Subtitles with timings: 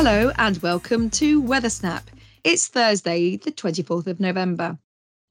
[0.00, 2.08] Hello and welcome to Weather Snap.
[2.44, 4.78] It's Thursday, the 24th of November.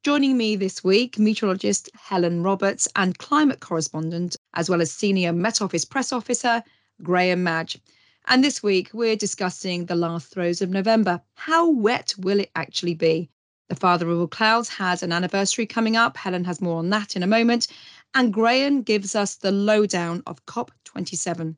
[0.04, 5.62] Joining me this week, meteorologist Helen Roberts and climate correspondent, as well as senior Met
[5.62, 6.62] Office press officer
[7.02, 7.80] Graham Madge.
[8.28, 11.22] And this week, we're discussing the last throes of November.
[11.36, 13.30] How wet will it actually be?
[13.70, 16.18] The Father of All Clouds has an anniversary coming up.
[16.18, 17.68] Helen has more on that in a moment.
[18.14, 21.56] And Graham gives us the lowdown of COP27.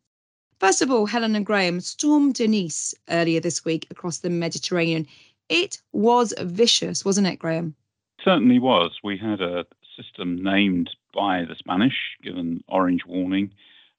[0.59, 5.07] First of all, Helen and Graham, Storm Denise earlier this week across the Mediterranean.
[5.47, 7.75] It was vicious, wasn't it, Graham?
[8.25, 8.99] Certainly was.
[9.01, 13.53] We had a system named by the Spanish, given orange warning,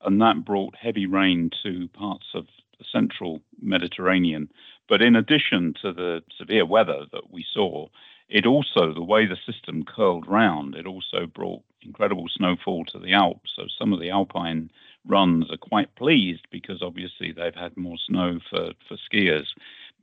[0.05, 2.47] and that brought heavy rain to parts of
[2.79, 4.51] the central Mediterranean.
[4.87, 7.89] But in addition to the severe weather that we saw,
[8.29, 13.15] it also, the way the system curled round, it also brought incredible snowfall to the
[13.15, 13.51] Alps.
[13.57, 14.71] So some of the alpine
[15.07, 19.47] runs are quite pleased because obviously they've had more snow for, for skiers.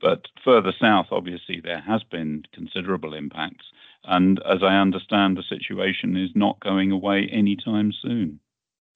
[0.00, 3.64] But further south, obviously, there has been considerable impacts.
[4.04, 8.40] And as I understand, the situation is not going away anytime soon.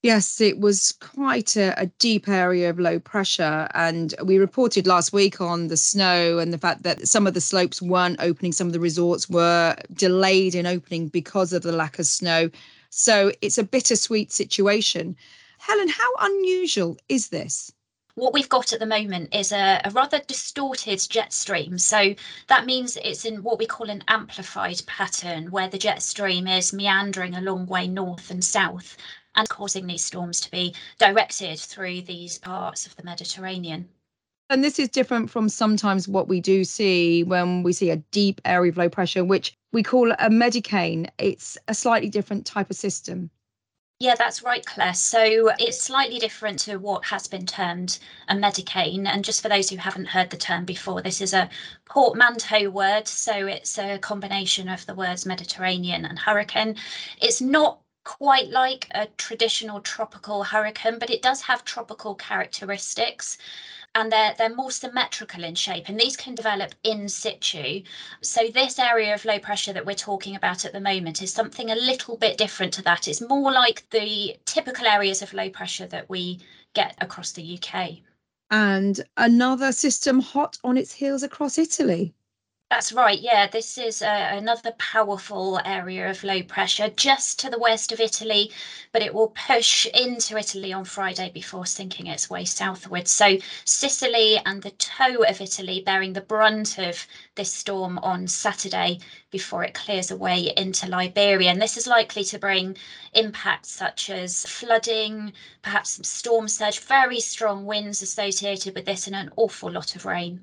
[0.02, 3.68] Yes, it was quite a, a, deep area of low pressure.
[3.72, 7.40] And we reported last week on the snow and the fact that some of the
[7.40, 12.00] slopes weren't opening, some of the resorts were delayed in opening because of the lack
[12.00, 12.50] of snow.
[12.90, 15.16] So it's a bittersweet situation.
[15.64, 17.72] Helen, how unusual is this?
[18.16, 21.78] What we've got at the moment is a, a, rather distorted jet stream.
[21.78, 22.16] So
[22.48, 26.72] that means it's in what we call an amplified pattern, where the jet stream is
[26.72, 28.96] meandering a long way north and south
[29.36, 33.88] and causing these storms to be directed through these parts of the Mediterranean.
[34.50, 38.40] And this is different from sometimes what we do see when we see a deep
[38.44, 41.08] area of low pressure, which we call a medicane.
[41.18, 43.30] It's a slightly different type of system.
[44.02, 44.94] Yeah, that's right, Claire.
[44.94, 49.06] So it's slightly different to what has been termed a medicane.
[49.06, 51.48] And just for those who haven't heard the term before, this is a
[51.84, 53.06] portmanteau word.
[53.06, 56.74] So it's a combination of the words Mediterranean and hurricane.
[57.20, 63.38] It's not quite like a traditional tropical hurricane, but it does have tropical characteristics
[63.94, 67.82] and they're they're more symmetrical in shape and these can develop in situ.
[68.22, 71.70] So this area of low pressure that we're talking about at the moment is something
[71.70, 73.08] a little bit different to that.
[73.08, 76.40] It's more like the typical areas of low pressure that we
[76.74, 77.98] get across the UK
[78.50, 82.14] and another system hot on its heels across Italy
[82.72, 83.20] that's right.
[83.20, 88.00] Yeah, this is uh, another powerful area of low pressure just to the west of
[88.00, 88.50] Italy,
[88.92, 93.10] but it will push into Italy on Friday before sinking its way southwards.
[93.10, 99.00] So Sicily and the toe of Italy bearing the brunt of this storm on Saturday
[99.30, 101.50] before it clears away into Liberia.
[101.50, 102.78] And this is likely to bring
[103.12, 109.14] impacts such as flooding, perhaps some storm surge, very strong winds associated with this, and
[109.14, 110.42] an awful lot of rain.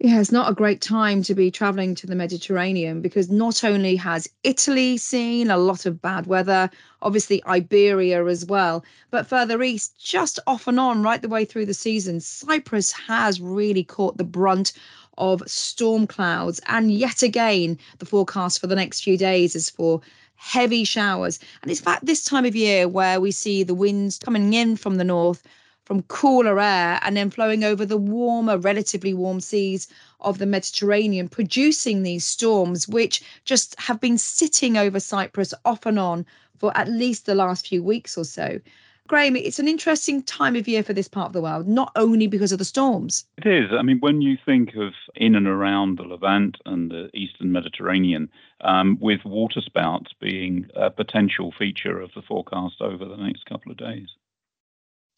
[0.00, 3.96] Yeah, it's not a great time to be traveling to the Mediterranean because not only
[3.96, 6.70] has Italy seen a lot of bad weather,
[7.02, 11.66] obviously Iberia as well, but further east, just off and on, right the way through
[11.66, 14.72] the season, Cyprus has really caught the brunt
[15.16, 16.60] of storm clouds.
[16.68, 20.00] And yet again, the forecast for the next few days is for
[20.36, 21.40] heavy showers.
[21.62, 24.94] And it's fact this time of year where we see the winds coming in from
[24.94, 25.42] the north
[25.88, 29.88] from cooler air and then flowing over the warmer, relatively warm seas
[30.20, 35.98] of the Mediterranean, producing these storms, which just have been sitting over Cyprus off and
[35.98, 36.26] on
[36.58, 38.60] for at least the last few weeks or so.
[39.06, 42.26] Graham, it's an interesting time of year for this part of the world, not only
[42.26, 43.24] because of the storms.
[43.38, 43.70] It is.
[43.72, 48.28] I mean, when you think of in and around the Levant and the eastern Mediterranean,
[48.60, 53.78] um, with waterspouts being a potential feature of the forecast over the next couple of
[53.78, 54.08] days.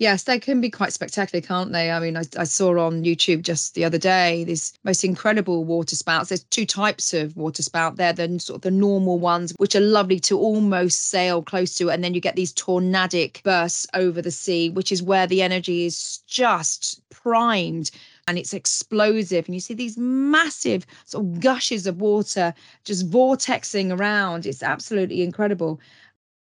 [0.01, 1.91] Yes, they can be quite spectacular, can't they?
[1.91, 5.95] I mean, I, I, saw on YouTube just the other day these most incredible water
[5.95, 6.31] spouts.
[6.31, 7.97] There's two types of water spout.
[7.97, 11.91] They're the sort of the normal ones, which are lovely to almost sail close to,
[11.91, 15.85] and then you get these tornadic bursts over the sea, which is where the energy
[15.85, 17.91] is just primed
[18.27, 19.45] and it's explosive.
[19.45, 22.55] And you see these massive sort of gushes of water
[22.85, 24.47] just vortexing around.
[24.47, 25.79] It's absolutely incredible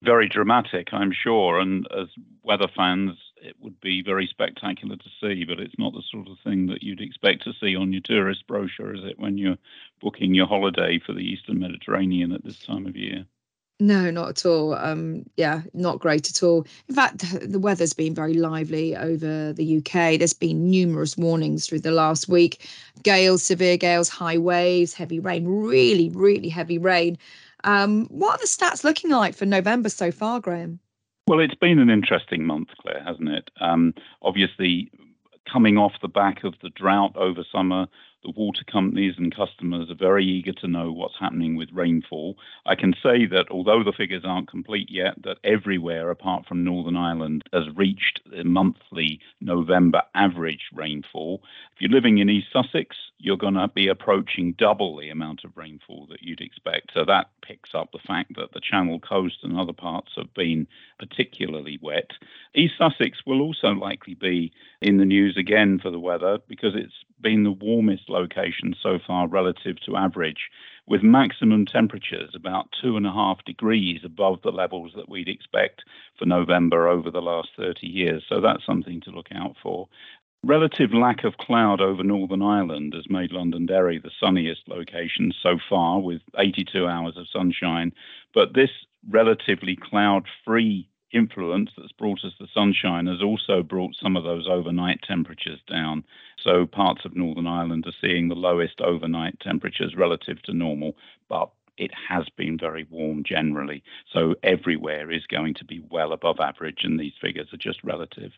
[0.02, 1.58] very dramatic, I'm sure.
[1.58, 2.06] And as
[2.42, 3.16] weather fans,
[3.46, 6.82] it would be very spectacular to see, but it's not the sort of thing that
[6.82, 9.58] you'd expect to see on your tourist brochure, is it, when you're
[10.00, 13.24] booking your holiday for the Eastern Mediterranean at this time of year?
[13.78, 14.74] No, not at all.
[14.74, 16.66] Um, yeah, not great at all.
[16.88, 20.18] In fact, the weather's been very lively over the UK.
[20.18, 22.66] There's been numerous warnings through the last week
[23.02, 27.18] gales, severe gales, high waves, heavy rain, really, really heavy rain.
[27.64, 30.80] Um, what are the stats looking like for November so far, Graham?
[31.28, 33.50] Well, it's been an interesting month, Claire, hasn't it?
[33.60, 34.92] Um, obviously,
[35.50, 37.86] coming off the back of the drought over summer,
[38.26, 42.36] the water companies and customers are very eager to know what's happening with rainfall.
[42.66, 46.96] I can say that although the figures aren't complete yet, that everywhere apart from Northern
[46.96, 51.40] Ireland has reached the monthly November average rainfall.
[51.74, 55.56] If you're living in East Sussex, you're going to be approaching double the amount of
[55.56, 56.90] rainfall that you'd expect.
[56.94, 60.66] So that picks up the fact that the Channel Coast and other parts have been
[60.98, 62.10] particularly wet.
[62.54, 64.52] East Sussex will also likely be
[64.82, 69.28] in the news again for the weather because it's been the warmest location so far
[69.28, 70.50] relative to average,
[70.86, 75.82] with maximum temperatures about two and a half degrees above the levels that we'd expect
[76.18, 78.22] for November over the last 30 years.
[78.28, 79.88] So that's something to look out for.
[80.44, 86.00] Relative lack of cloud over Northern Ireland has made Londonderry the sunniest location so far,
[86.00, 87.92] with 82 hours of sunshine.
[88.32, 88.70] But this
[89.08, 94.46] relatively cloud free influence that's brought us the sunshine has also brought some of those
[94.48, 96.04] overnight temperatures down.
[96.42, 100.96] So parts of Northern Ireland are seeing the lowest overnight temperatures relative to normal,
[101.28, 103.82] but it has been very warm generally.
[104.12, 108.32] So everywhere is going to be well above average, and these figures are just relative.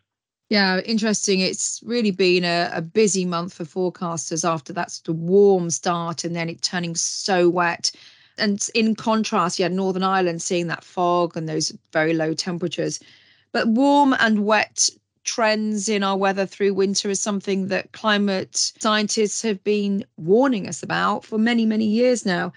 [0.49, 1.41] Yeah, interesting.
[1.41, 6.23] It's really been a, a busy month for forecasters after that sort of warm start
[6.23, 7.91] and then it turning so wet
[8.39, 12.99] and in contrast, had Northern Ireland seeing that fog and those very low temperatures.
[13.51, 14.89] But warm and wet
[15.23, 20.81] trends in our weather through winter is something that climate scientists have been warning us
[20.81, 22.53] about for many, many years now.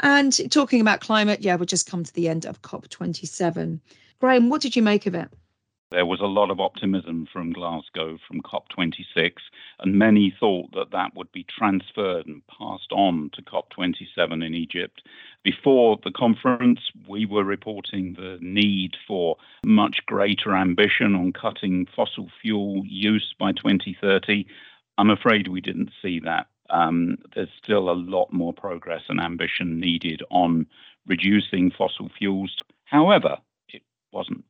[0.00, 3.80] And talking about climate, yeah, we've just come to the end of COP27.
[4.20, 5.28] Graham, what did you make of it?
[5.92, 9.32] There was a lot of optimism from Glasgow, from COP26,
[9.78, 15.02] and many thought that that would be transferred and passed on to COP27 in Egypt.
[15.44, 19.36] Before the conference, we were reporting the need for
[19.66, 24.46] much greater ambition on cutting fossil fuel use by 2030.
[24.96, 26.46] I'm afraid we didn't see that.
[26.70, 30.68] Um, there's still a lot more progress and ambition needed on
[31.06, 32.56] reducing fossil fuels.
[32.86, 33.36] However,
[33.68, 34.41] it wasn't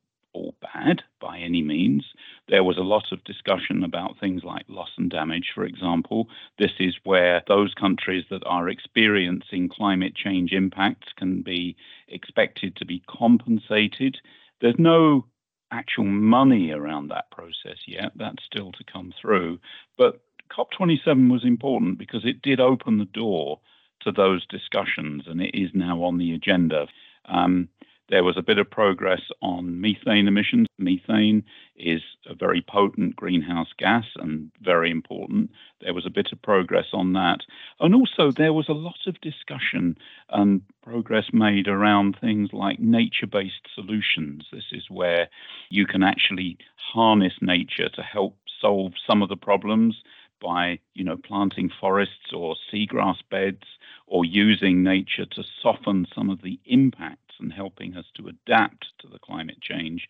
[1.53, 2.05] any means.
[2.49, 6.27] There was a lot of discussion about things like loss and damage, for example.
[6.57, 11.75] This is where those countries that are experiencing climate change impacts can be
[12.07, 14.17] expected to be compensated.
[14.61, 15.25] There's no
[15.71, 18.11] actual money around that process yet.
[18.15, 19.59] That's still to come through.
[19.97, 20.21] But
[20.51, 23.59] COP27 was important because it did open the door
[24.01, 26.87] to those discussions and it is now on the agenda.
[27.25, 27.69] Um,
[28.09, 30.67] there was a bit of progress on methane emissions.
[30.77, 31.43] Methane
[31.75, 35.51] is a very potent greenhouse gas and very important.
[35.81, 37.39] There was a bit of progress on that.
[37.79, 39.97] And also, there was a lot of discussion
[40.29, 44.47] and progress made around things like nature based solutions.
[44.51, 45.29] This is where
[45.69, 50.03] you can actually harness nature to help solve some of the problems
[50.41, 53.63] by you know planting forests or seagrass beds
[54.07, 59.07] or using nature to soften some of the impact and helping us to adapt to
[59.07, 60.07] the climate change.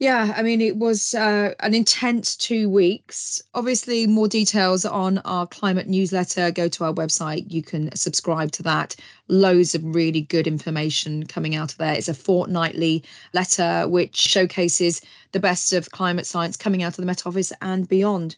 [0.00, 3.42] Yeah, I mean, it was uh, an intense two weeks.
[3.54, 6.52] Obviously, more details on our climate newsletter.
[6.52, 7.50] Go to our website.
[7.50, 8.94] You can subscribe to that.
[9.26, 11.94] Loads of really good information coming out of there.
[11.94, 13.02] It's a fortnightly
[13.32, 15.00] letter which showcases
[15.32, 18.36] the best of climate science coming out of the Met Office and beyond.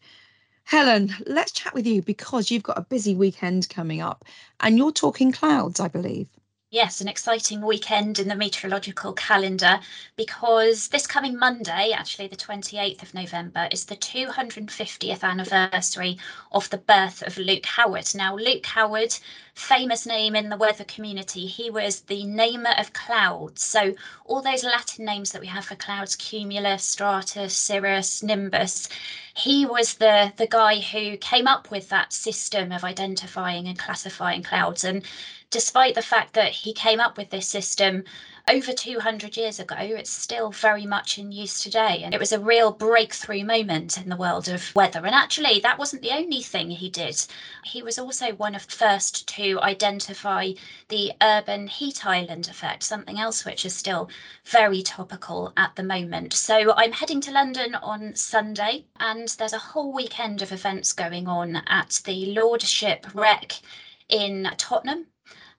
[0.65, 4.25] Helen, let's chat with you because you've got a busy weekend coming up
[4.61, 6.29] and you're talking clouds, I believe.
[6.73, 9.81] Yes, an exciting weekend in the meteorological calendar
[10.15, 16.17] because this coming Monday, actually the 28th of November, is the 250th anniversary
[16.53, 18.07] of the birth of Luke Howard.
[18.15, 19.19] Now, Luke Howard,
[19.55, 23.65] famous name in the weather community, he was the namer of clouds.
[23.65, 28.89] So, all those Latin names that we have for clouds cumulus, stratus, cirrus, nimbus
[29.37, 34.43] he was the the guy who came up with that system of identifying and classifying
[34.43, 35.05] clouds and
[35.51, 38.05] despite the fact that he came up with this system
[38.49, 42.03] over 200 years ago, it's still very much in use today.
[42.05, 45.05] And it was a real breakthrough moment in the world of weather.
[45.05, 47.25] And actually, that wasn't the only thing he did.
[47.65, 50.53] He was also one of the first to identify
[50.89, 54.09] the urban heat island effect, something else which is still
[54.45, 56.33] very topical at the moment.
[56.33, 61.29] So I'm heading to London on Sunday, and there's a whole weekend of events going
[61.29, 63.61] on at the Lordship Rec
[64.09, 65.07] in Tottenham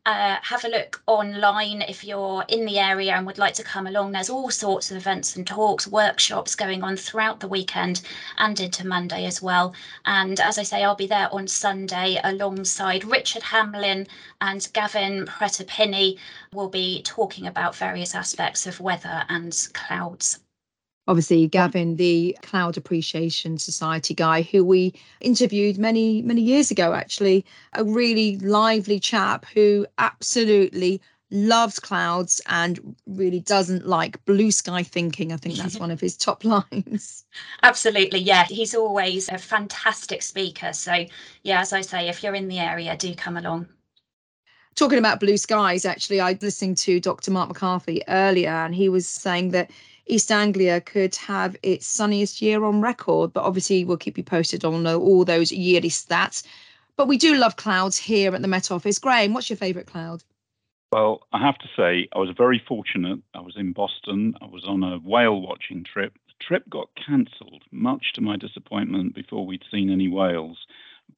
[0.06, 3.88] uh, have a look online if you're in the area and would like to come
[3.88, 4.12] along.
[4.12, 8.02] There's all sorts of events and talks, workshops going on throughout the weekend
[8.38, 9.74] and into Monday as well.
[10.06, 14.08] And as I say, I'll be there on Sunday alongside Richard Hamblyn
[14.42, 16.18] and Gavin Pretor-Pinney.
[16.54, 20.41] We'll be talking about various aspects of weather and clouds.
[21.12, 27.46] Obviously Gavin, the Cloud Appreciation Society guy, who we interviewed many, many years ago, actually,
[27.74, 35.34] a really lively chap who absolutely loves clouds and really doesn't like blue sky thinking.
[35.34, 37.26] I think that's one of his top lines.
[37.62, 38.46] Absolutely, yeah.
[38.46, 40.72] He's always a fantastic speaker.
[40.72, 41.06] So,
[41.44, 43.68] yeah, as I say, if you're in the area, do come along.
[44.76, 47.32] Talking about blue skies, actually, I listened to Dr.
[47.32, 49.70] Mark McCarthy earlier, and he was saying that
[50.12, 54.66] East Anglia could have its sunniest year on record, but obviously we'll keep you posted
[54.66, 56.46] on all those yearly stats.
[56.98, 59.00] But we do love clouds here at the Met Office.
[59.00, 60.22] Graham, what's your favourite cloud?
[60.92, 63.20] Well, I have to say, I was very fortunate.
[63.34, 64.36] I was in Boston.
[64.42, 66.12] I was on a whale watching trip.
[66.28, 70.58] The trip got cancelled, much to my disappointment, before we'd seen any whales.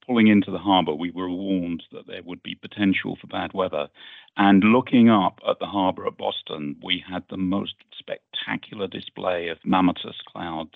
[0.06, 3.88] Pulling into the harbour, we were warned that there would be potential for bad weather.
[4.36, 9.58] And looking up at the harbour at Boston, we had the most spectacular display of
[9.64, 10.74] mammatus clouds.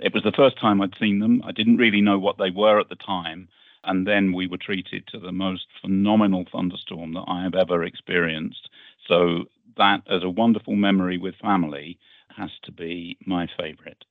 [0.00, 1.42] It was the first time I'd seen them.
[1.44, 3.48] I didn't really know what they were at the time
[3.86, 8.68] and then we were treated to the most phenomenal thunderstorm that I have ever experienced.
[9.08, 9.44] So
[9.76, 11.98] that, as a wonderful memory with family,
[12.36, 14.04] has to be my favourite.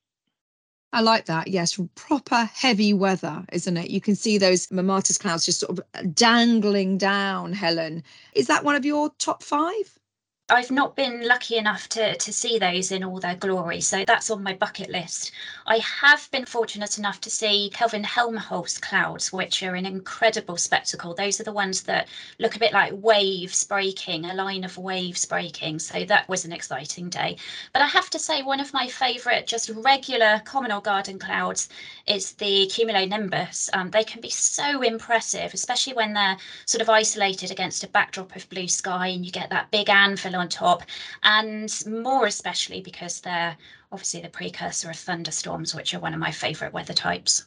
[0.93, 1.47] I like that.
[1.49, 3.89] Yes, proper heavy weather, isn't it?
[3.89, 8.03] You can see those mammatus clouds just sort of dangling down, Helen.
[8.33, 9.99] Is that one of your top five?
[10.47, 14.29] I've not been lucky enough to, to see those in all their glory, so that's
[14.29, 15.31] on my bucket list.
[15.65, 21.15] I have been fortunate enough to see Kelvin Helmholtz clouds, which are an incredible spectacle.
[21.15, 25.25] Those are the ones that look a bit like waves breaking, a line of waves
[25.25, 25.79] breaking.
[25.79, 27.37] So that was an exciting day.
[27.73, 31.69] But I have to say, one of my favourite, just regular common or garden clouds
[32.05, 33.71] is the cumulonimbus.
[33.73, 36.37] Um, they can be so impressive, especially when they're
[36.67, 40.34] sort of isolated against a backdrop of blue sky and you get that big anvil
[40.35, 40.83] on top,
[41.23, 43.57] and more especially because they're
[43.91, 47.45] obviously the precursor of thunderstorms, which are one of my favourite weather types.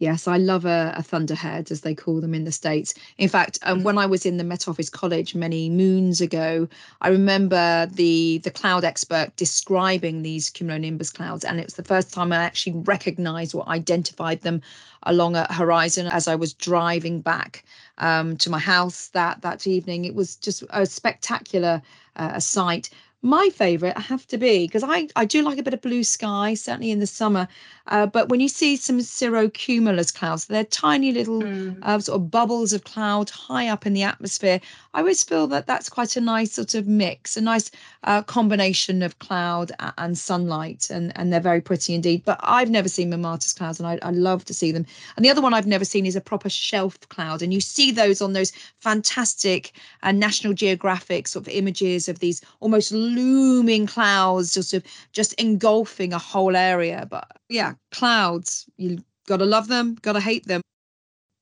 [0.00, 2.94] Yes, I love a, a, thunderhead, as they call them in the States.
[3.18, 6.66] In fact, um, when I was in the Met Office College many moons ago,
[7.02, 12.14] I remember the, the cloud expert describing these cumulonimbus clouds, and it was the first
[12.14, 14.62] time I actually recognized or identified them
[15.02, 17.62] along a horizon as I was driving back
[18.00, 20.04] um, to my house that, that evening.
[20.04, 21.80] It was just a spectacular
[22.16, 22.90] uh, sight
[23.22, 26.04] my favorite I have to be because I, I do like a bit of blue
[26.04, 27.48] sky certainly in the summer
[27.88, 31.78] uh, but when you see some cirrocumulus clouds they're tiny little mm.
[31.82, 34.58] uh, sort of bubbles of cloud high up in the atmosphere
[34.94, 37.70] I always feel that that's quite a nice sort of mix a nice
[38.04, 42.88] uh, combination of cloud and sunlight and and they're very pretty indeed but I've never
[42.88, 44.86] seen mammatus clouds and I, I love to see them
[45.16, 47.90] and the other one I've never seen is a proper shelf cloud and you see
[47.90, 49.72] those on those fantastic
[50.02, 56.12] uh, National Geographic sort of images of these almost looming clouds just of just engulfing
[56.12, 57.06] a whole area.
[57.10, 60.62] But yeah clouds you gotta love them gotta hate them.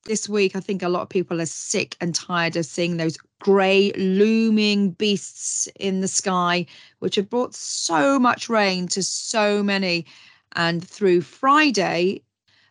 [0.05, 3.19] This week i think a lot of people are sick and tired of seeing those
[3.41, 6.67] grey looming beasts in the sky
[6.99, 10.07] which have brought so much rain to so many.
[10.57, 12.23] And through friday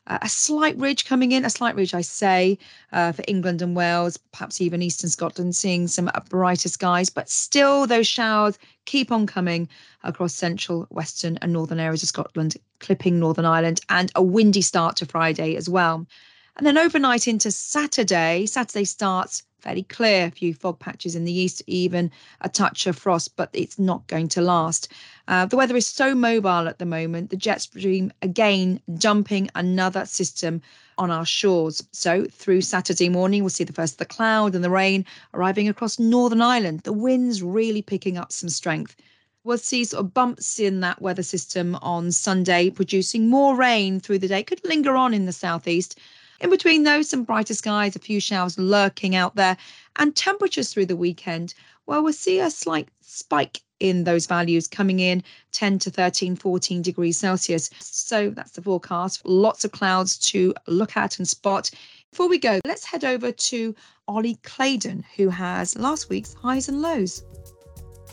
[0.07, 2.57] uh, a slight ridge coming in, a slight ridge, I say,
[2.91, 7.85] uh, for England and Wales, perhaps even eastern Scotland, seeing some brighter skies, but still
[7.85, 9.67] those showers keep on coming
[10.03, 14.95] across central, western, and northern areas of Scotland, clipping Northern Ireland, and a windy start
[14.97, 16.07] to Friday as well.
[16.55, 21.33] And then overnight into Saturday, Saturday starts fairly clear, a few fog patches in the
[21.33, 22.11] east, even
[22.41, 24.91] a touch of frost, but it's not going to last.
[25.27, 30.05] Uh, the weather is so mobile at the moment, the jet stream again dumping another
[30.05, 30.61] system
[30.97, 31.83] on our shores.
[31.91, 35.67] So through Saturday morning, we'll see the first of the cloud and the rain arriving
[35.67, 36.81] across Northern Ireland.
[36.81, 38.95] The winds really picking up some strength.
[39.43, 44.19] We'll see sort of bumps in that weather system on Sunday, producing more rain through
[44.19, 44.43] the day.
[44.43, 45.99] Could linger on in the southeast
[46.39, 49.57] in between those, some brighter skies, a few showers lurking out there,
[49.95, 51.53] and temperatures through the weekend.
[51.85, 56.81] Well, we'll see a slight spike in those values coming in 10 to 13, 14
[56.81, 57.69] degrees Celsius.
[57.79, 59.25] So that's the forecast.
[59.25, 61.69] Lots of clouds to look at and spot.
[62.11, 63.75] Before we go, let's head over to
[64.07, 67.23] Ollie Claydon, who has last week's highs and lows.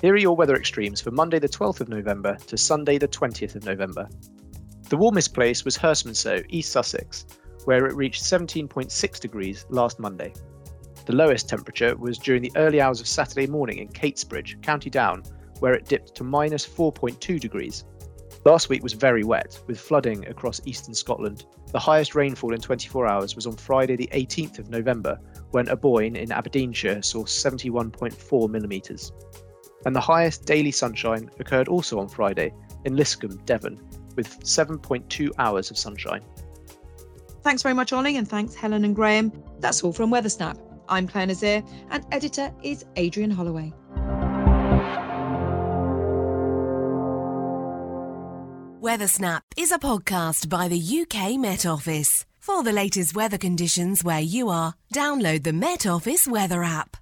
[0.01, 3.55] Here are your weather extremes for Monday, the 12th of November to Sunday, the 20th
[3.55, 4.09] of November.
[4.91, 7.25] The warmest place was Herstmonceux, East Sussex,
[7.65, 10.33] where it reached 17.6 degrees last Monday.
[11.07, 15.23] The lowest temperature was during the early hours of Saturday morning in Katesbridge, County Down,
[15.61, 17.85] where it dipped to minus 4.2 degrees.
[18.45, 21.47] Last week was very wet, with flooding across eastern Scotland.
[21.73, 25.19] The highest rainfall in 24 hours was on Friday, the 18th of November,
[25.51, 29.13] when Aboyne in Aberdeenshire saw 71.4 millimetres.
[29.87, 32.53] And the highest daily sunshine occurred also on Friday
[32.85, 33.81] in Liscombe, Devon,
[34.17, 36.23] with 7.2 hours of sunshine.
[37.45, 39.31] Thanks very much, Ollie, and thanks, Helen and Graham.
[39.61, 40.59] That's all from Weathersnap.
[40.89, 43.73] I'm Claire Nasir, and editor is Adrian Holloway.
[48.83, 52.25] Weathersnap is a podcast by the UK Met Office.
[52.39, 56.97] For the latest weather conditions where you are, download the Met Office weather app.